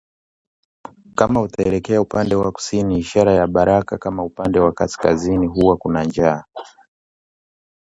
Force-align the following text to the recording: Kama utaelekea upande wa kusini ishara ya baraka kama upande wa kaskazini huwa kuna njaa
Kama 1.15 1.41
utaelekea 1.41 2.01
upande 2.01 2.35
wa 2.35 2.51
kusini 2.51 2.99
ishara 2.99 3.33
ya 3.33 3.47
baraka 3.47 3.97
kama 3.97 4.23
upande 4.23 4.59
wa 4.59 4.71
kaskazini 4.71 5.47
huwa 5.47 5.77
kuna 5.77 6.03
njaa 6.03 6.43